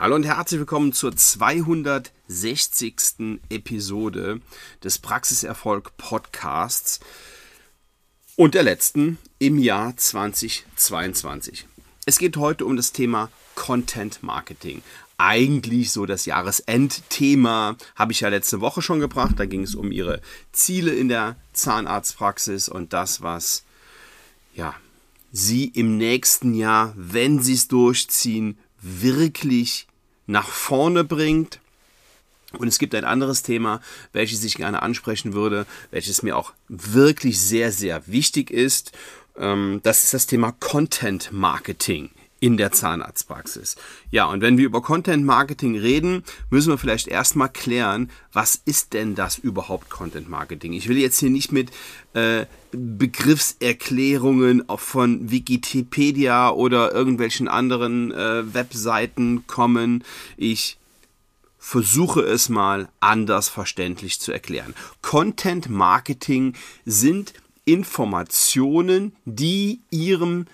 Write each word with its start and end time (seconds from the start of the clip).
Hallo 0.00 0.14
und 0.14 0.22
herzlich 0.22 0.60
willkommen 0.60 0.92
zur 0.92 1.16
260. 1.16 3.40
Episode 3.50 4.40
des 4.84 5.00
Praxiserfolg 5.00 5.96
Podcasts 5.96 7.00
und 8.36 8.54
der 8.54 8.62
letzten 8.62 9.18
im 9.40 9.58
Jahr 9.58 9.96
2022. 9.96 11.66
Es 12.06 12.18
geht 12.18 12.36
heute 12.36 12.64
um 12.64 12.76
das 12.76 12.92
Thema 12.92 13.28
Content 13.56 14.22
Marketing. 14.22 14.82
Eigentlich 15.16 15.90
so 15.90 16.06
das 16.06 16.26
Jahresendthema 16.26 17.76
habe 17.96 18.12
ich 18.12 18.20
ja 18.20 18.28
letzte 18.28 18.60
Woche 18.60 18.82
schon 18.82 19.00
gebracht. 19.00 19.34
Da 19.36 19.46
ging 19.46 19.64
es 19.64 19.74
um 19.74 19.90
ihre 19.90 20.22
Ziele 20.52 20.94
in 20.94 21.08
der 21.08 21.34
Zahnarztpraxis 21.54 22.68
und 22.68 22.92
das, 22.92 23.20
was 23.20 23.64
ja, 24.54 24.76
sie 25.32 25.64
im 25.64 25.96
nächsten 25.96 26.54
Jahr, 26.54 26.94
wenn 26.96 27.42
sie 27.42 27.54
es 27.54 27.66
durchziehen, 27.66 28.58
wirklich 28.80 29.86
nach 30.26 30.48
vorne 30.48 31.04
bringt. 31.04 31.60
Und 32.58 32.68
es 32.68 32.78
gibt 32.78 32.94
ein 32.94 33.04
anderes 33.04 33.42
Thema, 33.42 33.80
welches 34.12 34.42
ich 34.42 34.54
gerne 34.54 34.82
ansprechen 34.82 35.34
würde, 35.34 35.66
welches 35.90 36.22
mir 36.22 36.36
auch 36.36 36.52
wirklich 36.68 37.38
sehr, 37.40 37.72
sehr 37.72 38.06
wichtig 38.06 38.50
ist. 38.50 38.92
Ähm, 39.36 39.80
das 39.82 40.04
ist 40.04 40.14
das 40.14 40.26
Thema 40.26 40.52
Content 40.52 41.30
Marketing 41.30 42.10
in 42.40 42.56
der 42.56 42.72
Zahnarztpraxis. 42.72 43.76
Ja, 44.10 44.26
und 44.26 44.40
wenn 44.40 44.58
wir 44.58 44.66
über 44.66 44.80
Content 44.80 45.24
Marketing 45.24 45.76
reden, 45.76 46.22
müssen 46.50 46.70
wir 46.70 46.78
vielleicht 46.78 47.08
erstmal 47.08 47.48
klären, 47.48 48.10
was 48.32 48.60
ist 48.64 48.92
denn 48.92 49.14
das 49.14 49.38
überhaupt 49.38 49.90
Content 49.90 50.28
Marketing? 50.28 50.72
Ich 50.72 50.88
will 50.88 50.98
jetzt 50.98 51.18
hier 51.18 51.30
nicht 51.30 51.50
mit 51.50 51.70
äh, 52.14 52.46
Begriffserklärungen 52.70 54.64
von 54.76 55.30
Wikipedia 55.30 56.50
oder 56.50 56.92
irgendwelchen 56.92 57.48
anderen 57.48 58.12
äh, 58.12 58.54
Webseiten 58.54 59.46
kommen. 59.46 60.04
Ich 60.36 60.78
versuche 61.58 62.20
es 62.20 62.48
mal 62.48 62.88
anders 63.00 63.48
verständlich 63.48 64.20
zu 64.20 64.32
erklären. 64.32 64.74
Content 65.02 65.68
Marketing 65.68 66.54
sind 66.84 67.34
Informationen, 67.64 69.14
die 69.24 69.80
ihrem 69.90 70.46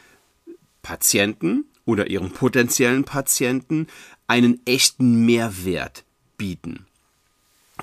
Patienten 0.83 1.67
oder 1.85 2.09
ihren 2.09 2.31
potenziellen 2.31 3.05
Patienten 3.05 3.87
einen 4.27 4.61
echten 4.67 5.25
Mehrwert 5.25 6.05
bieten. 6.37 6.87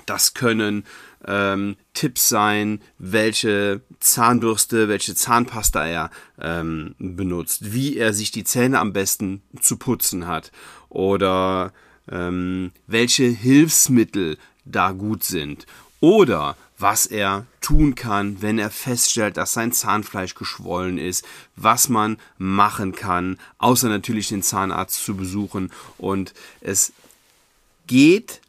Das 0.06 0.34
können 0.34 0.84
ähm, 1.26 1.76
Tipps 1.92 2.28
sein, 2.28 2.80
welche 2.98 3.82
Zahnbürste, 4.00 4.88
welche 4.88 5.14
Zahnpasta 5.14 5.86
er 5.86 6.10
ähm, 6.40 6.94
benutzt, 6.98 7.72
wie 7.72 7.98
er 7.98 8.12
sich 8.12 8.30
die 8.30 8.44
Zähne 8.44 8.78
am 8.78 8.92
besten 8.92 9.42
zu 9.60 9.76
putzen 9.76 10.26
hat 10.26 10.50
oder 10.88 11.72
ähm, 12.10 12.72
welche 12.86 13.24
Hilfsmittel 13.24 14.38
da 14.64 14.92
gut 14.92 15.24
sind 15.24 15.66
oder 16.00 16.56
was 16.78 17.06
er 17.06 17.46
tun 17.62 17.94
kann, 17.94 18.42
wenn 18.42 18.58
er 18.58 18.70
feststellt, 18.70 19.36
dass 19.36 19.54
sein 19.54 19.72
Zahnfleisch 19.72 20.34
geschwollen 20.34 20.98
ist, 20.98 21.24
was 21.56 21.88
man 21.88 22.18
machen 22.36 22.92
kann, 22.92 23.38
außer 23.58 23.88
natürlich 23.88 24.28
den 24.28 24.42
Zahnarzt 24.42 25.04
zu 25.04 25.16
besuchen. 25.16 25.70
Und 25.96 26.34
es 26.60 26.92
geht 27.86 28.40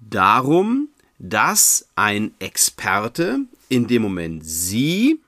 darum, 0.00 0.88
dass 1.18 1.86
ein 1.94 2.32
Experte, 2.38 3.40
in 3.68 3.86
dem 3.86 4.02
Moment 4.02 4.44
Sie, 4.44 5.20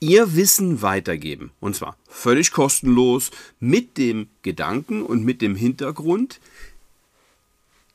ihr 0.00 0.34
Wissen 0.34 0.82
weitergeben. 0.82 1.52
Und 1.60 1.76
zwar 1.76 1.96
völlig 2.08 2.50
kostenlos 2.50 3.30
mit 3.60 3.96
dem 3.98 4.28
Gedanken 4.42 5.02
und 5.02 5.24
mit 5.24 5.40
dem 5.40 5.54
Hintergrund, 5.54 6.40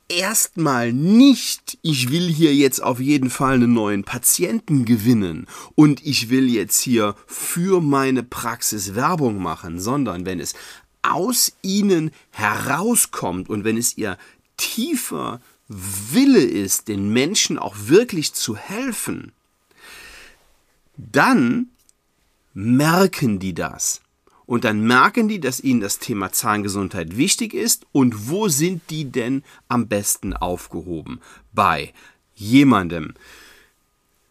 erstmal 0.09 0.93
nicht, 0.93 1.77
ich 1.81 2.09
will 2.11 2.27
hier 2.27 2.53
jetzt 2.53 2.81
auf 2.81 2.99
jeden 2.99 3.29
Fall 3.29 3.55
einen 3.55 3.73
neuen 3.73 4.03
Patienten 4.03 4.85
gewinnen 4.85 5.47
und 5.75 6.05
ich 6.05 6.29
will 6.29 6.49
jetzt 6.49 6.79
hier 6.81 7.15
für 7.25 7.81
meine 7.81 8.23
Praxis 8.23 8.95
Werbung 8.95 9.41
machen, 9.41 9.79
sondern 9.79 10.25
wenn 10.25 10.39
es 10.39 10.53
aus 11.01 11.53
ihnen 11.61 12.11
herauskommt 12.31 13.49
und 13.49 13.63
wenn 13.63 13.77
es 13.77 13.97
ihr 13.97 14.17
tiefer 14.57 15.41
Wille 15.67 16.43
ist, 16.43 16.87
den 16.87 17.11
Menschen 17.11 17.59
auch 17.59 17.75
wirklich 17.77 18.33
zu 18.33 18.55
helfen, 18.55 19.33
dann 20.95 21.69
merken 22.53 23.39
die 23.39 23.53
das. 23.53 24.01
Und 24.47 24.63
dann 24.63 24.87
merken 24.87 25.27
die, 25.27 25.41
dass 25.41 25.59
ihnen 25.59 25.81
das 25.81 25.99
Thema 25.99 26.31
Zahngesundheit 26.31 27.17
wichtig 27.17 27.53
ist 27.53 27.85
und 27.91 28.29
wo 28.29 28.47
sind 28.47 28.81
die 28.89 29.11
denn 29.11 29.43
am 29.67 29.87
besten 29.87 30.33
aufgehoben? 30.33 31.19
Bei 31.53 31.93
jemandem, 32.33 33.13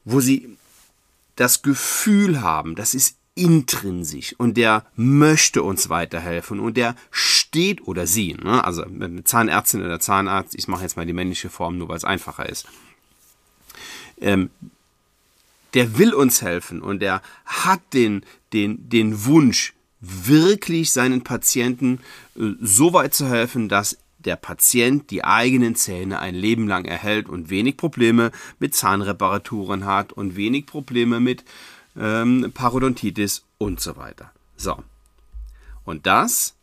wo 0.05 0.21
sie 0.21 0.57
das 1.37 1.61
Gefühl 1.61 2.41
haben, 2.41 2.75
das 2.77 2.95
ist 2.95 3.19
intrinsisch 3.35 4.35
und 4.39 4.57
der 4.57 4.87
möchte 4.97 5.63
uns 5.63 5.91
weiterhelfen 5.91 6.59
und 6.61 6.79
der 6.79 6.97
steht 7.11 7.87
oder 7.87 8.07
sie, 8.07 8.33
ne? 8.33 8.65
also 8.65 8.87
Zahnärztin 9.25 9.85
oder 9.85 10.01
Zahnarzt, 10.01 10.55
ich 10.55 10.67
mache 10.67 10.83
jetzt 10.83 10.97
mal 10.97 11.05
die 11.05 11.13
männliche 11.13 11.51
Form, 11.51 11.77
nur 11.77 11.91
weil 11.91 11.99
es 11.99 12.05
einfacher 12.05 12.49
ist. 12.49 12.67
Ähm, 14.19 14.49
der 15.75 15.99
will 15.99 16.15
uns 16.15 16.41
helfen 16.41 16.81
und 16.81 17.01
der 17.01 17.21
hat 17.45 17.81
den, 17.93 18.25
den, 18.55 18.89
den 18.89 19.27
Wunsch, 19.27 19.75
wirklich 20.01 20.93
seinen 20.93 21.23
Patienten 21.23 22.01
äh, 22.37 22.53
so 22.61 22.93
weit 22.93 23.15
zu 23.15 23.29
helfen, 23.29 23.69
dass 23.69 23.99
der 24.19 24.37
Patient 24.37 25.11
die 25.11 25.25
eigenen 25.25 25.77
Zähne 25.77 26.19
ein 26.19 26.35
Leben 26.35 26.67
lang 26.67 26.85
erhält 26.85 27.29
und 27.29 27.49
wenig 27.49 27.77
Probleme 27.77 28.33
mit 28.59 28.75
Zahnreparaturen 28.75 29.85
hat 29.87 30.13
und 30.13 30.37
wenig 30.37 30.67
Probleme 30.67 31.21
mit 31.21 31.45
ähm, 31.97 32.51
Parodontitis 32.53 33.45
und 33.59 33.81
so 33.81 33.97
weiter. 33.97 34.33
So. 34.57 34.83
Und 35.85 36.07
das 36.07 36.55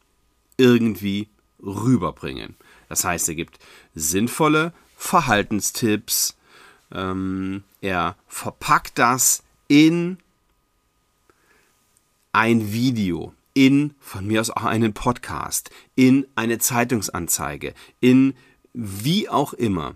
irgendwie 0.57 1.29
rüberbringen. 1.63 2.55
Das 2.89 3.05
heißt, 3.05 3.29
er 3.29 3.35
gibt 3.35 3.59
sinnvolle 3.95 4.73
Verhaltenstipps. 4.97 6.35
Ähm, 6.91 7.63
er 7.81 8.15
verpackt 8.27 8.99
das 8.99 9.43
in 9.67 10.17
ein 12.33 12.73
Video, 12.73 13.33
in 13.53 13.93
von 13.99 14.27
mir 14.27 14.41
aus 14.41 14.49
auch 14.49 14.63
einen 14.63 14.93
Podcast, 14.93 15.69
in 15.95 16.27
eine 16.35 16.57
Zeitungsanzeige, 16.57 17.73
in 17.99 18.33
wie 18.73 19.29
auch 19.29 19.53
immer. 19.53 19.95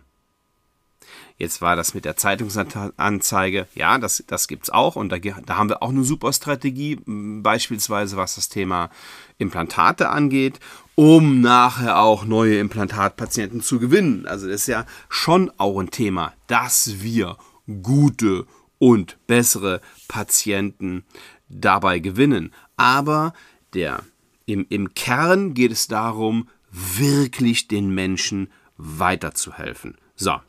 Jetzt 1.39 1.61
war 1.61 1.75
das 1.75 1.93
mit 1.93 2.05
der 2.05 2.17
Zeitungsanzeige, 2.17 3.67
ja, 3.75 3.97
das, 3.99 4.23
das 4.25 4.47
es 4.49 4.69
auch 4.69 4.95
und 4.95 5.09
da, 5.09 5.19
da 5.19 5.57
haben 5.57 5.69
wir 5.69 5.83
auch 5.83 5.89
eine 5.89 6.03
super 6.03 6.33
Strategie, 6.33 6.99
beispielsweise 7.05 8.17
was 8.17 8.35
das 8.35 8.49
Thema 8.49 8.89
Implantate 9.37 10.09
angeht, 10.09 10.59
um 10.95 11.41
nachher 11.41 11.99
auch 11.99 12.25
neue 12.25 12.57
Implantatpatienten 12.59 13.61
zu 13.61 13.79
gewinnen. 13.79 14.25
Also 14.25 14.47
das 14.47 14.61
ist 14.61 14.67
ja 14.67 14.85
schon 15.09 15.51
auch 15.57 15.79
ein 15.79 15.91
Thema, 15.91 16.33
dass 16.47 17.01
wir 17.01 17.37
gute 17.83 18.47
und 18.79 19.17
bessere 19.27 19.81
Patienten 20.07 21.03
dabei 21.49 21.99
gewinnen. 21.99 22.53
Aber 22.75 23.33
der, 23.73 24.03
im, 24.45 24.65
im 24.69 24.93
Kern 24.93 25.53
geht 25.53 25.71
es 25.71 25.87
darum, 25.87 26.49
wirklich 26.71 27.67
den 27.67 27.89
Menschen 27.89 28.51
weiterzuhelfen. 28.77 29.97
So. 30.15 30.39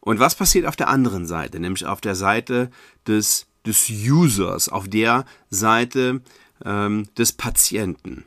Und 0.00 0.18
was 0.18 0.34
passiert 0.34 0.66
auf 0.66 0.76
der 0.76 0.88
anderen 0.88 1.26
Seite? 1.26 1.60
Nämlich 1.60 1.86
auf 1.86 2.00
der 2.00 2.14
Seite 2.14 2.70
des, 3.06 3.46
des 3.64 3.88
Users, 3.88 4.68
auf 4.68 4.88
der 4.88 5.24
Seite 5.50 6.20
ähm, 6.64 7.08
des 7.16 7.32
Patienten. 7.32 8.24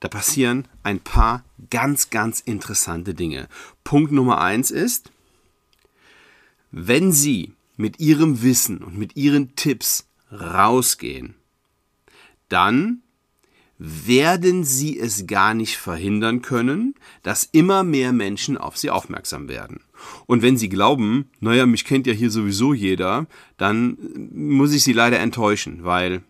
Da 0.00 0.08
passieren 0.08 0.68
ein 0.82 1.00
paar 1.00 1.44
ganz, 1.70 2.10
ganz 2.10 2.40
interessante 2.40 3.14
Dinge. 3.14 3.48
Punkt 3.82 4.12
Nummer 4.12 4.40
eins 4.40 4.70
ist, 4.70 5.10
wenn 6.70 7.12
Sie 7.12 7.55
mit 7.76 8.00
ihrem 8.00 8.42
Wissen 8.42 8.78
und 8.78 8.98
mit 8.98 9.16
ihren 9.16 9.54
Tipps 9.56 10.08
rausgehen, 10.30 11.34
dann 12.48 13.02
werden 13.78 14.64
sie 14.64 14.98
es 14.98 15.26
gar 15.26 15.52
nicht 15.52 15.76
verhindern 15.76 16.40
können, 16.40 16.94
dass 17.22 17.44
immer 17.44 17.82
mehr 17.82 18.12
Menschen 18.12 18.56
auf 18.56 18.76
sie 18.76 18.90
aufmerksam 18.90 19.48
werden. 19.48 19.80
Und 20.26 20.42
wenn 20.42 20.56
sie 20.56 20.68
glauben, 20.68 21.30
naja, 21.40 21.66
mich 21.66 21.84
kennt 21.84 22.06
ja 22.06 22.12
hier 22.12 22.30
sowieso 22.30 22.72
jeder, 22.72 23.26
dann 23.58 23.98
muss 24.32 24.72
ich 24.72 24.82
sie 24.82 24.94
leider 24.94 25.18
enttäuschen, 25.18 25.84
weil 25.84 26.22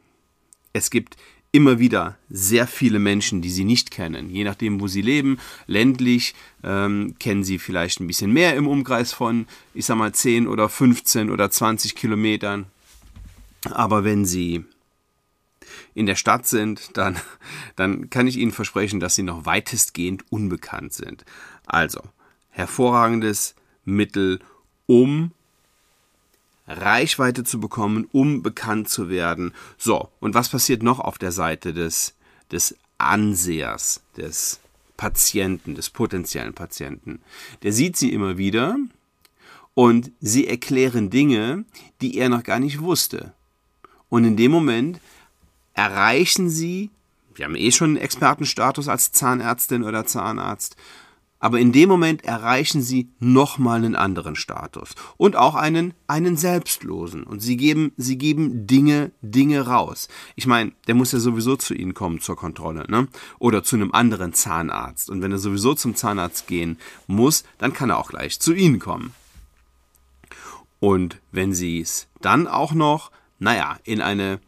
es 0.72 0.90
gibt 0.90 1.16
immer 1.56 1.78
wieder 1.78 2.18
sehr 2.28 2.66
viele 2.66 2.98
Menschen, 2.98 3.40
die 3.40 3.48
sie 3.48 3.64
nicht 3.64 3.90
kennen. 3.90 4.28
Je 4.28 4.44
nachdem, 4.44 4.78
wo 4.78 4.88
sie 4.88 5.00
leben, 5.00 5.38
ländlich, 5.66 6.34
ähm, 6.62 7.14
kennen 7.18 7.44
sie 7.44 7.58
vielleicht 7.58 7.98
ein 7.98 8.06
bisschen 8.06 8.30
mehr 8.30 8.56
im 8.56 8.66
Umkreis 8.68 9.14
von, 9.14 9.46
ich 9.72 9.86
sag 9.86 9.96
mal, 9.96 10.12
10 10.12 10.48
oder 10.48 10.68
15 10.68 11.30
oder 11.30 11.50
20 11.50 11.94
Kilometern. 11.94 12.66
Aber 13.70 14.04
wenn 14.04 14.26
sie 14.26 14.66
in 15.94 16.04
der 16.04 16.14
Stadt 16.14 16.46
sind, 16.46 16.90
dann, 16.98 17.16
dann 17.76 18.10
kann 18.10 18.26
ich 18.26 18.36
Ihnen 18.36 18.52
versprechen, 18.52 19.00
dass 19.00 19.14
Sie 19.14 19.22
noch 19.22 19.46
weitestgehend 19.46 20.30
unbekannt 20.30 20.92
sind. 20.92 21.24
Also, 21.64 22.02
hervorragendes 22.50 23.54
Mittel, 23.86 24.40
um 24.84 25.32
Reichweite 26.66 27.44
zu 27.44 27.60
bekommen, 27.60 28.08
um 28.12 28.42
bekannt 28.42 28.88
zu 28.88 29.08
werden. 29.08 29.52
So, 29.78 30.08
und 30.20 30.34
was 30.34 30.48
passiert 30.48 30.82
noch 30.82 30.98
auf 30.98 31.18
der 31.18 31.32
Seite 31.32 31.72
des, 31.72 32.14
des 32.50 32.76
Ansehers, 32.98 34.02
des 34.16 34.60
Patienten, 34.96 35.74
des 35.74 35.90
potenziellen 35.90 36.54
Patienten? 36.54 37.20
Der 37.62 37.72
sieht 37.72 37.96
sie 37.96 38.12
immer 38.12 38.38
wieder 38.38 38.76
und 39.74 40.10
sie 40.20 40.46
erklären 40.46 41.10
Dinge, 41.10 41.64
die 42.00 42.18
er 42.18 42.28
noch 42.28 42.42
gar 42.42 42.58
nicht 42.58 42.80
wusste. 42.80 43.32
Und 44.08 44.24
in 44.24 44.36
dem 44.36 44.50
Moment 44.50 45.00
erreichen 45.74 46.48
sie, 46.48 46.90
wir 47.34 47.44
haben 47.44 47.56
eh 47.56 47.70
schon 47.70 47.90
einen 47.90 47.96
Expertenstatus 47.98 48.88
als 48.88 49.12
Zahnärztin 49.12 49.84
oder 49.84 50.06
Zahnarzt, 50.06 50.76
aber 51.46 51.60
in 51.60 51.70
dem 51.70 51.88
Moment 51.88 52.24
erreichen 52.24 52.82
sie 52.82 53.08
nochmal 53.20 53.76
einen 53.76 53.94
anderen 53.94 54.34
Status 54.34 54.96
und 55.16 55.36
auch 55.36 55.54
einen, 55.54 55.94
einen 56.08 56.36
selbstlosen. 56.36 57.22
Und 57.22 57.38
sie 57.38 57.56
geben, 57.56 57.92
sie 57.96 58.18
geben 58.18 58.66
Dinge, 58.66 59.12
Dinge 59.22 59.64
raus. 59.64 60.08
Ich 60.34 60.48
meine, 60.48 60.72
der 60.88 60.96
muss 60.96 61.12
ja 61.12 61.20
sowieso 61.20 61.54
zu 61.54 61.72
ihnen 61.72 61.94
kommen 61.94 62.20
zur 62.20 62.34
Kontrolle, 62.34 62.84
ne? 62.88 63.06
Oder 63.38 63.62
zu 63.62 63.76
einem 63.76 63.92
anderen 63.92 64.32
Zahnarzt. 64.32 65.08
Und 65.08 65.22
wenn 65.22 65.30
er 65.30 65.38
sowieso 65.38 65.74
zum 65.74 65.94
Zahnarzt 65.94 66.48
gehen 66.48 66.78
muss, 67.06 67.44
dann 67.58 67.72
kann 67.72 67.90
er 67.90 67.98
auch 67.98 68.10
gleich 68.10 68.40
zu 68.40 68.52
ihnen 68.52 68.80
kommen. 68.80 69.12
Und 70.80 71.20
wenn 71.30 71.54
sie 71.54 71.80
es 71.80 72.08
dann 72.22 72.48
auch 72.48 72.72
noch, 72.72 73.12
naja, 73.38 73.78
in 73.84 74.00
eine 74.00 74.40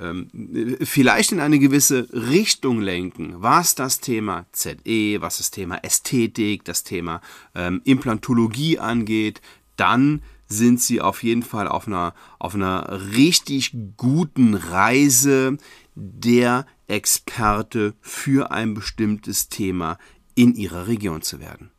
ähm, 0.00 0.76
vielleicht 0.82 1.32
in 1.32 1.40
eine 1.40 1.58
gewisse 1.58 2.08
Richtung 2.12 2.80
lenken, 2.80 3.34
was 3.38 3.74
das 3.74 4.00
Thema 4.00 4.46
ZE, 4.52 5.20
was 5.20 5.38
das 5.38 5.50
Thema 5.50 5.76
Ästhetik, 5.82 6.64
das 6.64 6.84
Thema 6.84 7.20
ähm, 7.54 7.80
Implantologie 7.84 8.78
angeht, 8.78 9.40
dann 9.76 10.22
sind 10.48 10.80
sie 10.80 11.00
auf 11.00 11.22
jeden 11.22 11.42
Fall 11.42 11.68
auf 11.68 11.86
einer, 11.86 12.14
auf 12.38 12.54
einer 12.54 13.00
richtig 13.14 13.76
guten 13.96 14.54
Reise, 14.54 15.58
der 15.94 16.66
Experte 16.86 17.94
für 18.00 18.50
ein 18.50 18.74
bestimmtes 18.74 19.48
Thema 19.48 19.98
in 20.34 20.54
ihrer 20.54 20.86
Region 20.86 21.22
zu 21.22 21.40
werden. 21.40 21.70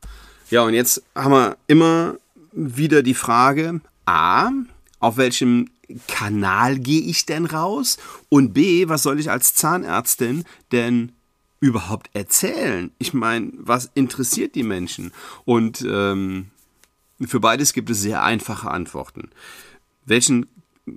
Ja, 0.49 0.63
und 0.63 0.73
jetzt 0.73 1.03
haben 1.15 1.31
wir 1.31 1.57
immer 1.67 2.17
wieder 2.51 3.03
die 3.03 3.13
Frage, 3.13 3.81
a, 4.05 4.49
auf 4.99 5.17
welchem 5.17 5.69
Kanal 6.07 6.79
gehe 6.79 7.01
ich 7.01 7.25
denn 7.25 7.45
raus? 7.45 7.97
Und 8.29 8.53
B, 8.53 8.89
was 8.89 9.03
soll 9.03 9.19
ich 9.19 9.31
als 9.31 9.53
Zahnärztin 9.53 10.43
denn 10.71 11.13
überhaupt 11.59 12.09
erzählen? 12.13 12.91
Ich 12.97 13.13
meine, 13.13 13.51
was 13.57 13.91
interessiert 13.93 14.55
die 14.55 14.63
Menschen? 14.63 15.11
Und 15.45 15.85
ähm, 15.89 16.47
für 17.25 17.39
beides 17.39 17.73
gibt 17.73 17.89
es 17.89 18.01
sehr 18.01 18.23
einfache 18.23 18.69
Antworten. 18.69 19.29
Welchen 20.05 20.47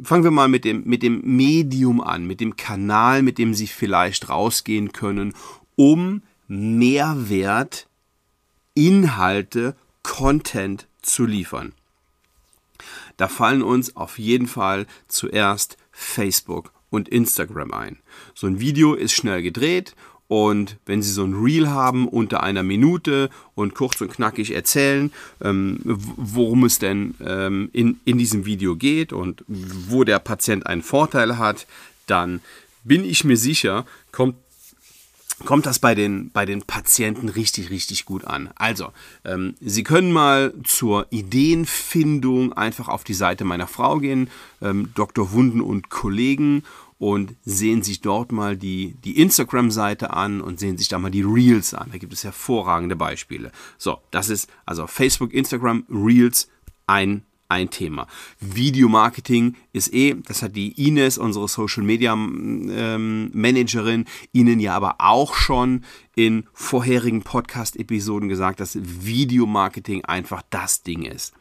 fangen 0.03 0.25
wir 0.25 0.31
mal 0.31 0.49
mit 0.49 0.65
dem, 0.65 0.85
mit 0.85 1.03
dem 1.03 1.21
Medium 1.25 2.01
an, 2.01 2.27
mit 2.27 2.41
dem 2.41 2.57
Kanal, 2.57 3.23
mit 3.23 3.39
dem 3.39 3.55
Sie 3.55 3.67
vielleicht 3.67 4.29
rausgehen 4.29 4.93
können, 4.93 5.35
um 5.77 6.23
Mehrwert, 6.47 7.89
Inhalte, 8.75 9.77
Content 10.03 10.87
zu 11.03 11.25
liefern. 11.25 11.73
Da 13.17 13.29
fallen 13.29 13.63
uns 13.63 13.97
auf 13.97 14.19
jeden 14.19 14.47
Fall 14.47 14.87
zuerst 15.09 15.77
Facebook 15.93 16.73
und 16.91 17.09
Instagram 17.09 17.73
ein. 17.73 17.99
So 18.35 18.47
ein 18.47 18.61
Video 18.61 18.95
ist 18.95 19.13
schnell 19.13 19.43
gedreht 19.43 19.95
und 20.31 20.77
wenn 20.87 21.03
Sie 21.03 21.11
so 21.11 21.25
ein 21.25 21.35
Reel 21.35 21.69
haben 21.69 22.07
unter 22.07 22.45
einer 22.45 22.63
Minute 22.63 23.31
und 23.57 23.75
kurz 23.75 24.01
und 24.01 24.13
knackig 24.13 24.55
erzählen, 24.55 25.13
ähm, 25.41 25.81
worum 25.85 26.65
es 26.65 26.79
denn 26.79 27.17
ähm, 27.21 27.69
in, 27.73 27.99
in 28.05 28.17
diesem 28.17 28.47
Video 28.47 28.77
geht 28.77 29.13
und 29.13 29.45
wo 29.49 30.05
der 30.05 30.21
Patient 30.21 30.67
einen 30.67 30.83
Vorteil 30.83 31.37
hat, 31.37 31.67
dann 32.07 32.41
bin 32.85 33.05
ich 33.05 33.25
mir 33.25 33.37
sicher, 33.37 33.87
kommt 34.13 34.37
kommt 35.45 35.67
das 35.67 35.79
bei 35.79 35.95
den, 35.95 36.31
bei 36.31 36.47
den 36.47 36.63
Patienten 36.63 37.29
richtig, 37.29 37.71
richtig 37.71 38.05
gut 38.05 38.25
an. 38.25 38.51
Also, 38.57 38.93
ähm, 39.25 39.55
Sie 39.61 39.83
können 39.83 40.13
mal 40.13 40.55
zur 40.65 41.07
Ideenfindung 41.11 42.53
einfach 42.53 42.89
auf 42.89 43.05
die 43.05 43.15
Seite 43.15 43.45
meiner 43.45 43.67
Frau 43.67 43.99
gehen, 43.99 44.31
ähm, 44.61 44.91
Dr. 44.95 45.33
Wunden 45.33 45.61
und 45.61 45.91
Kollegen, 45.91 46.63
und 47.01 47.35
sehen 47.47 47.83
sich 47.83 48.03
dort 48.03 48.31
mal 48.31 48.59
die, 48.59 48.95
die 49.05 49.19
Instagram-Seite 49.19 50.13
an 50.13 50.43
und 50.43 50.61
sehen 50.61 50.77
sich 50.77 50.89
da 50.89 50.99
mal 50.99 51.11
die 51.11 51.23
Reels 51.23 51.73
an. 51.73 51.89
Da 51.91 51.97
gibt 51.97 52.13
es 52.13 52.25
hervorragende 52.25 52.95
Beispiele. 52.95 53.53
So, 53.79 54.01
das 54.11 54.29
ist 54.29 54.51
also 54.67 54.87
Facebook, 54.87 55.33
Instagram, 55.33 55.87
Reels, 55.89 56.51
ein 56.87 57.23
ein 57.51 57.71
Thema. 57.71 58.07
Videomarketing 58.39 59.57
ist 59.73 59.93
eh, 59.93 60.17
das 60.27 60.43
hat 60.43 60.57
die 60.57 60.87
Ines, 60.87 61.19
unsere 61.19 61.49
Social 61.49 61.83
Media 61.83 62.13
ähm, 62.13 63.31
Managerin, 63.33 64.05
Ihnen 64.33 64.61
ja 64.61 64.75
aber 64.75 64.97
auch 64.99 65.35
schon 65.35 65.85
in 66.15 66.47
vorherigen 66.53 67.23
Podcast-Episoden 67.23 68.29
gesagt, 68.29 68.61
dass 68.61 68.79
Videomarketing 68.81 70.05
einfach 70.05 70.43
das 70.51 70.83
Ding 70.83 71.03
ist. 71.03 71.35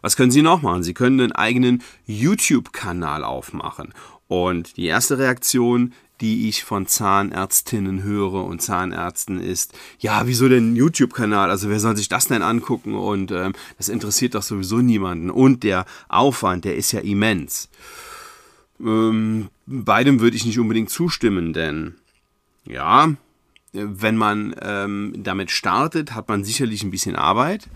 Was 0.00 0.16
können 0.16 0.30
Sie 0.30 0.42
noch 0.42 0.62
machen? 0.62 0.82
Sie 0.82 0.94
können 0.94 1.20
einen 1.20 1.32
eigenen 1.32 1.82
YouTube-Kanal 2.06 3.24
aufmachen. 3.24 3.92
Und 4.28 4.76
die 4.76 4.86
erste 4.86 5.18
Reaktion 5.18 5.92
die 6.20 6.48
ich 6.48 6.64
von 6.64 6.86
Zahnärztinnen 6.86 8.02
höre 8.02 8.44
und 8.44 8.62
Zahnärzten 8.62 9.40
ist, 9.40 9.74
ja, 9.98 10.26
wieso 10.26 10.48
denn 10.48 10.76
YouTube-Kanal? 10.76 11.50
Also 11.50 11.68
wer 11.68 11.80
soll 11.80 11.96
sich 11.96 12.08
das 12.08 12.28
denn 12.28 12.42
angucken? 12.42 12.94
Und 12.94 13.30
ähm, 13.32 13.52
das 13.76 13.88
interessiert 13.88 14.34
doch 14.34 14.42
sowieso 14.42 14.78
niemanden. 14.78 15.30
Und 15.30 15.62
der 15.62 15.84
Aufwand, 16.08 16.64
der 16.64 16.76
ist 16.76 16.92
ja 16.92 17.00
immens. 17.00 17.68
Ähm, 18.80 19.48
beidem 19.66 20.20
würde 20.20 20.36
ich 20.36 20.46
nicht 20.46 20.58
unbedingt 20.58 20.90
zustimmen, 20.90 21.52
denn 21.52 21.94
ja, 22.64 23.12
wenn 23.72 24.16
man 24.16 24.54
ähm, 24.60 25.14
damit 25.18 25.50
startet, 25.50 26.14
hat 26.14 26.28
man 26.28 26.44
sicherlich 26.44 26.82
ein 26.82 26.90
bisschen 26.90 27.16
Arbeit. 27.16 27.68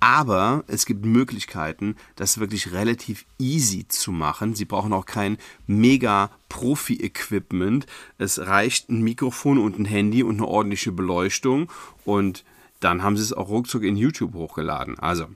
Aber 0.00 0.64
es 0.66 0.84
gibt 0.84 1.04
Möglichkeiten, 1.04 1.96
das 2.16 2.38
wirklich 2.38 2.72
relativ 2.72 3.24
easy 3.38 3.88
zu 3.88 4.12
machen. 4.12 4.54
Sie 4.54 4.66
brauchen 4.66 4.92
auch 4.92 5.06
kein 5.06 5.38
mega 5.66 6.30
Profi-Equipment. 6.48 7.86
Es 8.18 8.38
reicht 8.38 8.90
ein 8.90 9.02
Mikrofon 9.02 9.58
und 9.58 9.78
ein 9.78 9.86
Handy 9.86 10.22
und 10.22 10.36
eine 10.36 10.46
ordentliche 10.46 10.92
Beleuchtung 10.92 11.70
und 12.04 12.44
dann 12.80 13.02
haben 13.02 13.16
sie 13.16 13.22
es 13.22 13.32
auch 13.32 13.48
ruckzuck 13.48 13.82
in 13.82 13.96
YouTube 13.96 14.34
hochgeladen. 14.34 14.98
Also 14.98 15.26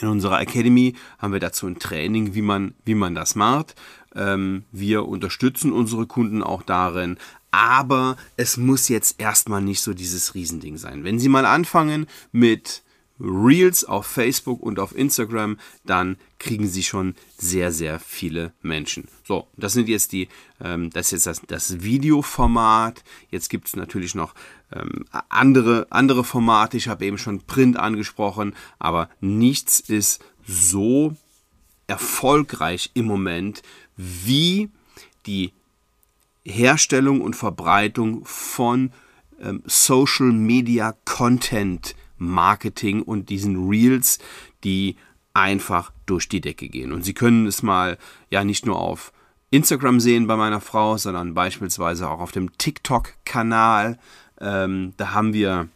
in 0.00 0.08
unserer 0.08 0.40
Academy 0.40 0.94
haben 1.18 1.32
wir 1.32 1.40
dazu 1.40 1.66
ein 1.66 1.78
Training, 1.78 2.34
wie 2.34 2.42
man, 2.42 2.74
wie 2.84 2.94
man 2.94 3.14
das 3.14 3.34
macht. 3.34 3.74
Ähm, 4.14 4.64
wir 4.72 5.06
unterstützen 5.06 5.72
unsere 5.72 6.06
Kunden 6.06 6.42
auch 6.42 6.62
darin, 6.62 7.18
aber 7.50 8.16
es 8.36 8.56
muss 8.56 8.88
jetzt 8.88 9.20
erstmal 9.20 9.62
nicht 9.62 9.80
so 9.80 9.94
dieses 9.94 10.34
Riesending 10.34 10.76
sein. 10.76 11.04
Wenn 11.04 11.18
Sie 11.18 11.28
mal 11.28 11.46
anfangen 11.46 12.06
mit 12.32 12.82
Reels 13.20 13.84
auf 13.84 14.06
Facebook 14.06 14.62
und 14.62 14.78
auf 14.78 14.96
Instagram, 14.96 15.58
dann 15.84 16.16
kriegen 16.38 16.66
sie 16.66 16.82
schon 16.82 17.14
sehr, 17.36 17.70
sehr 17.70 18.00
viele 18.00 18.52
Menschen. 18.62 19.08
So, 19.24 19.46
das 19.56 19.74
sind 19.74 19.88
jetzt 19.88 20.12
die, 20.12 20.28
ähm, 20.60 20.90
das 20.90 21.12
ist 21.12 21.26
jetzt 21.26 21.42
das, 21.42 21.42
das 21.46 21.82
Videoformat. 21.82 23.04
Jetzt 23.30 23.50
gibt 23.50 23.68
es 23.68 23.76
natürlich 23.76 24.14
noch 24.14 24.34
ähm, 24.72 25.04
andere, 25.28 25.86
andere 25.90 26.24
Formate. 26.24 26.76
Ich 26.76 26.88
habe 26.88 27.04
eben 27.04 27.18
schon 27.18 27.42
Print 27.42 27.76
angesprochen, 27.76 28.54
aber 28.78 29.08
nichts 29.20 29.80
ist 29.80 30.24
so 30.46 31.14
erfolgreich 31.86 32.90
im 32.94 33.04
Moment 33.04 33.62
wie 33.96 34.70
die 35.26 35.52
Herstellung 36.44 37.20
und 37.20 37.36
Verbreitung 37.36 38.24
von 38.24 38.92
ähm, 39.40 39.62
Social 39.66 40.32
Media 40.32 40.94
Content 41.04 41.94
Marketing 42.20 43.02
und 43.02 43.28
diesen 43.28 43.68
Reels, 43.68 44.18
die 44.62 44.96
einfach 45.34 45.92
durch 46.06 46.28
die 46.28 46.40
Decke 46.40 46.68
gehen. 46.68 46.92
Und 46.92 47.04
Sie 47.04 47.14
können 47.14 47.46
es 47.46 47.62
mal 47.62 47.98
ja 48.30 48.44
nicht 48.44 48.66
nur 48.66 48.78
auf 48.78 49.12
Instagram 49.50 49.98
sehen 50.00 50.26
bei 50.26 50.36
meiner 50.36 50.60
Frau, 50.60 50.96
sondern 50.96 51.34
beispielsweise 51.34 52.08
auch 52.08 52.20
auf 52.20 52.32
dem 52.32 52.56
TikTok-Kanal. 52.56 53.98
Ähm, 54.40 54.94
da 54.96 55.12
haben 55.12 55.32
wir 55.32 55.68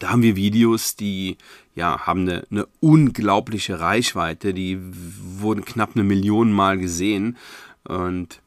da 0.00 0.10
haben 0.10 0.22
wir 0.22 0.34
Videos, 0.34 0.96
die 0.96 1.36
ja, 1.74 2.06
haben 2.06 2.22
eine, 2.22 2.46
eine 2.50 2.66
unglaubliche 2.80 3.80
Reichweite, 3.80 4.54
die 4.54 4.78
wurden 4.80 5.64
knapp 5.64 5.90
eine 5.94 6.04
Million 6.04 6.52
Mal 6.52 6.78
gesehen. 6.78 7.36
Und 7.84 8.40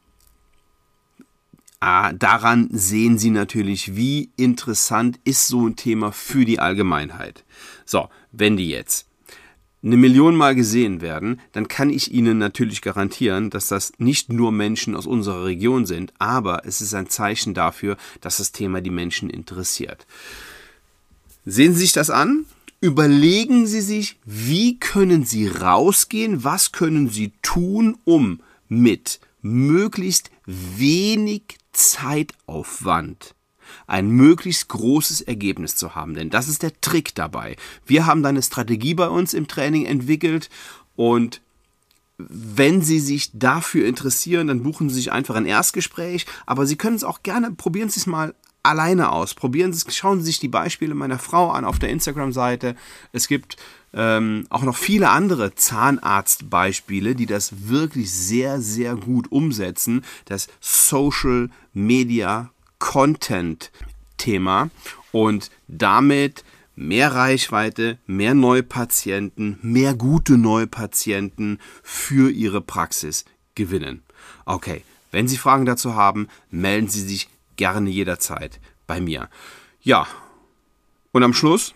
Ah, 1.80 2.12
daran 2.12 2.68
sehen 2.72 3.18
Sie 3.18 3.30
natürlich, 3.30 3.94
wie 3.94 4.30
interessant 4.36 5.20
ist 5.24 5.46
so 5.46 5.68
ein 5.68 5.76
Thema 5.76 6.10
für 6.10 6.44
die 6.44 6.58
Allgemeinheit. 6.58 7.44
So, 7.84 8.08
wenn 8.32 8.56
die 8.56 8.68
jetzt 8.68 9.06
eine 9.80 9.96
Million 9.96 10.34
Mal 10.34 10.56
gesehen 10.56 11.00
werden, 11.00 11.40
dann 11.52 11.68
kann 11.68 11.90
ich 11.90 12.12
Ihnen 12.12 12.38
natürlich 12.38 12.82
garantieren, 12.82 13.50
dass 13.50 13.68
das 13.68 13.92
nicht 13.98 14.32
nur 14.32 14.50
Menschen 14.50 14.96
aus 14.96 15.06
unserer 15.06 15.44
Region 15.44 15.86
sind, 15.86 16.12
aber 16.18 16.66
es 16.66 16.80
ist 16.80 16.94
ein 16.94 17.08
Zeichen 17.08 17.54
dafür, 17.54 17.96
dass 18.20 18.38
das 18.38 18.50
Thema 18.50 18.80
die 18.80 18.90
Menschen 18.90 19.30
interessiert. 19.30 20.06
Sehen 21.46 21.74
Sie 21.74 21.80
sich 21.80 21.92
das 21.92 22.10
an? 22.10 22.44
Überlegen 22.80 23.68
Sie 23.68 23.80
sich, 23.80 24.18
wie 24.24 24.80
können 24.80 25.24
Sie 25.24 25.46
rausgehen, 25.46 26.42
was 26.42 26.72
können 26.72 27.08
Sie 27.08 27.32
tun, 27.42 27.96
um 28.04 28.40
mit 28.68 29.20
möglichst 29.42 30.30
wenig 30.44 31.42
Zeitaufwand 31.78 33.34
ein 33.86 34.10
möglichst 34.10 34.68
großes 34.68 35.20
Ergebnis 35.20 35.76
zu 35.76 35.94
haben. 35.94 36.14
Denn 36.14 36.30
das 36.30 36.48
ist 36.48 36.62
der 36.62 36.80
Trick 36.80 37.14
dabei. 37.14 37.56
Wir 37.86 38.06
haben 38.06 38.22
da 38.22 38.30
eine 38.30 38.42
Strategie 38.42 38.94
bei 38.94 39.08
uns 39.08 39.34
im 39.34 39.46
Training 39.46 39.86
entwickelt 39.86 40.48
und 40.96 41.40
wenn 42.16 42.82
Sie 42.82 42.98
sich 42.98 43.30
dafür 43.32 43.86
interessieren, 43.86 44.48
dann 44.48 44.64
buchen 44.64 44.88
Sie 44.88 44.96
sich 44.96 45.12
einfach 45.12 45.36
ein 45.36 45.46
Erstgespräch. 45.46 46.26
Aber 46.46 46.66
Sie 46.66 46.74
können 46.74 46.96
es 46.96 47.04
auch 47.04 47.22
gerne, 47.22 47.52
probieren 47.52 47.90
Sie 47.90 48.00
es 48.00 48.06
mal 48.06 48.34
alleine 48.64 49.12
aus. 49.12 49.34
Probieren 49.34 49.72
Sie 49.72 49.84
es, 49.86 49.96
schauen 49.96 50.18
Sie 50.18 50.26
sich 50.26 50.40
die 50.40 50.48
Beispiele 50.48 50.96
meiner 50.96 51.20
Frau 51.20 51.52
an 51.52 51.64
auf 51.64 51.78
der 51.78 51.90
Instagram-Seite. 51.90 52.74
Es 53.12 53.28
gibt 53.28 53.56
ähm, 53.94 54.46
auch 54.50 54.62
noch 54.62 54.76
viele 54.76 55.10
andere 55.10 55.54
Zahnarztbeispiele, 55.54 57.14
die 57.14 57.26
das 57.26 57.68
wirklich 57.68 58.12
sehr, 58.12 58.60
sehr 58.60 58.96
gut 58.96 59.32
umsetzen. 59.32 60.04
Das 60.26 60.48
Social 60.60 61.50
Media 61.72 62.50
Content-Thema 62.78 64.70
und 65.12 65.50
damit 65.66 66.44
mehr 66.76 67.14
Reichweite, 67.14 67.98
mehr 68.06 68.34
Neupatienten, 68.34 69.58
mehr 69.62 69.94
gute 69.94 70.38
Neupatienten 70.38 71.58
für 71.82 72.30
Ihre 72.30 72.60
Praxis 72.60 73.24
gewinnen. 73.54 74.02
Okay, 74.44 74.84
wenn 75.10 75.26
Sie 75.28 75.36
Fragen 75.36 75.66
dazu 75.66 75.94
haben, 75.94 76.28
melden 76.50 76.88
Sie 76.88 77.02
sich 77.02 77.28
gerne 77.56 77.90
jederzeit 77.90 78.60
bei 78.86 79.00
mir. 79.00 79.28
Ja, 79.82 80.06
und 81.12 81.22
am 81.22 81.34
Schluss 81.34 81.74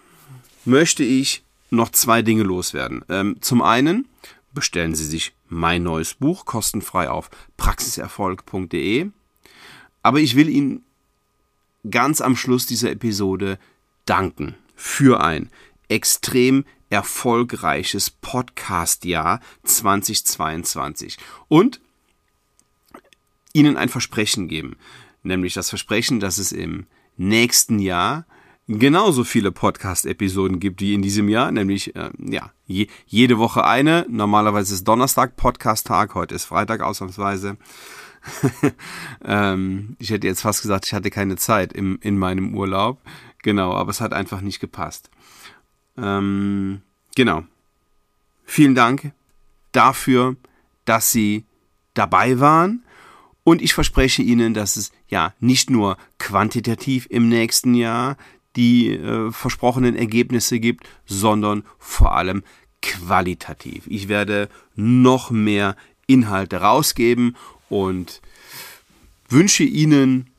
möchte 0.64 1.02
ich 1.02 1.41
noch 1.72 1.90
zwei 1.90 2.22
Dinge 2.22 2.42
loswerden. 2.42 3.04
Ähm, 3.08 3.36
zum 3.40 3.62
einen 3.62 4.06
bestellen 4.52 4.94
Sie 4.94 5.06
sich 5.06 5.34
mein 5.48 5.82
neues 5.82 6.14
Buch 6.14 6.44
kostenfrei 6.44 7.08
auf 7.08 7.30
praxiserfolg.de. 7.56 9.10
Aber 10.02 10.20
ich 10.20 10.36
will 10.36 10.48
Ihnen 10.48 10.84
ganz 11.90 12.20
am 12.20 12.36
Schluss 12.36 12.66
dieser 12.66 12.90
Episode 12.90 13.58
danken 14.04 14.54
für 14.76 15.20
ein 15.20 15.50
extrem 15.88 16.64
erfolgreiches 16.90 18.10
Podcast-Jahr 18.10 19.40
2022 19.64 21.16
und 21.48 21.80
Ihnen 23.54 23.76
ein 23.76 23.88
Versprechen 23.88 24.48
geben, 24.48 24.76
nämlich 25.22 25.54
das 25.54 25.70
Versprechen, 25.70 26.20
dass 26.20 26.38
es 26.38 26.52
im 26.52 26.86
nächsten 27.16 27.78
Jahr 27.78 28.26
genauso 28.68 29.24
viele 29.24 29.52
Podcast-Episoden 29.52 30.60
gibt 30.60 30.80
wie 30.80 30.94
in 30.94 31.02
diesem 31.02 31.28
Jahr, 31.28 31.50
nämlich 31.50 31.94
äh, 31.96 32.10
ja 32.18 32.52
je, 32.66 32.86
jede 33.06 33.38
Woche 33.38 33.64
eine. 33.64 34.06
Normalerweise 34.08 34.74
ist 34.74 34.86
Donnerstag 34.86 35.36
Podcast-Tag, 35.36 36.14
heute 36.14 36.34
ist 36.34 36.44
Freitag 36.44 36.80
ausnahmsweise. 36.80 37.56
ähm, 39.24 39.96
ich 39.98 40.10
hätte 40.10 40.26
jetzt 40.26 40.42
fast 40.42 40.62
gesagt, 40.62 40.86
ich 40.86 40.94
hatte 40.94 41.10
keine 41.10 41.36
Zeit 41.36 41.72
im, 41.72 41.98
in 42.02 42.18
meinem 42.18 42.54
Urlaub. 42.54 43.00
Genau, 43.42 43.74
aber 43.74 43.90
es 43.90 44.00
hat 44.00 44.12
einfach 44.12 44.40
nicht 44.40 44.60
gepasst. 44.60 45.10
Ähm, 45.96 46.82
genau. 47.16 47.44
Vielen 48.44 48.74
Dank 48.74 49.12
dafür, 49.72 50.36
dass 50.84 51.10
Sie 51.10 51.44
dabei 51.94 52.38
waren. 52.38 52.84
Und 53.44 53.60
ich 53.60 53.74
verspreche 53.74 54.22
Ihnen, 54.22 54.54
dass 54.54 54.76
es 54.76 54.92
ja 55.08 55.34
nicht 55.40 55.68
nur 55.68 55.96
quantitativ 56.18 57.08
im 57.10 57.28
nächsten 57.28 57.74
Jahr 57.74 58.16
die 58.56 58.90
äh, 58.90 59.30
versprochenen 59.32 59.96
Ergebnisse 59.96 60.60
gibt, 60.60 60.88
sondern 61.06 61.64
vor 61.78 62.16
allem 62.16 62.42
qualitativ. 62.82 63.84
Ich 63.86 64.08
werde 64.08 64.48
noch 64.74 65.30
mehr 65.30 65.76
Inhalte 66.06 66.56
rausgeben 66.58 67.36
und 67.68 68.20
wünsche 69.28 69.64
Ihnen 69.64 70.30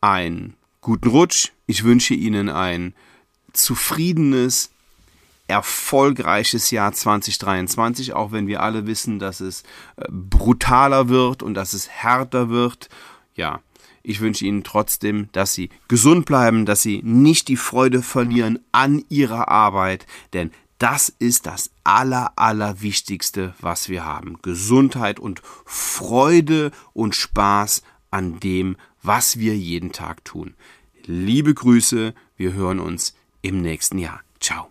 einen 0.00 0.54
guten 0.80 1.08
Rutsch. 1.08 1.50
Ich 1.66 1.84
wünsche 1.84 2.14
Ihnen 2.14 2.48
ein 2.48 2.94
zufriedenes, 3.52 4.70
erfolgreiches 5.48 6.70
Jahr 6.70 6.92
2023, 6.92 8.12
auch 8.14 8.30
wenn 8.30 8.46
wir 8.46 8.62
alle 8.62 8.86
wissen, 8.86 9.18
dass 9.18 9.40
es 9.40 9.62
äh, 9.96 10.04
brutaler 10.08 11.08
wird 11.08 11.42
und 11.42 11.54
dass 11.54 11.72
es 11.72 11.88
härter 11.88 12.48
wird. 12.48 12.88
Ja, 13.34 13.60
ich 14.02 14.20
wünsche 14.20 14.44
Ihnen 14.46 14.64
trotzdem, 14.64 15.28
dass 15.32 15.54
Sie 15.54 15.70
gesund 15.88 16.26
bleiben, 16.26 16.66
dass 16.66 16.82
Sie 16.82 17.02
nicht 17.02 17.48
die 17.48 17.56
Freude 17.56 18.02
verlieren 18.02 18.58
an 18.72 19.04
Ihrer 19.08 19.48
Arbeit, 19.48 20.06
denn 20.32 20.50
das 20.78 21.10
ist 21.18 21.44
das 21.44 21.70
Aller, 21.84 22.32
Allerwichtigste, 22.36 23.54
was 23.60 23.90
wir 23.90 24.06
haben. 24.06 24.38
Gesundheit 24.40 25.20
und 25.20 25.42
Freude 25.66 26.70
und 26.94 27.14
Spaß 27.14 27.82
an 28.10 28.40
dem, 28.40 28.76
was 29.02 29.38
wir 29.38 29.56
jeden 29.56 29.92
Tag 29.92 30.24
tun. 30.24 30.54
Liebe 31.04 31.52
Grüße, 31.52 32.14
wir 32.36 32.52
hören 32.54 32.80
uns 32.80 33.14
im 33.42 33.60
nächsten 33.60 33.98
Jahr. 33.98 34.20
Ciao. 34.40 34.70